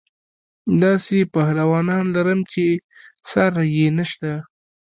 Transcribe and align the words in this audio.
داسې 0.83 1.17
پهلوانان 1.33 2.05
لرم 2.15 2.39
چې 2.51 2.65
ساری 3.31 3.67
یې 3.77 3.87
نشته. 3.97 4.31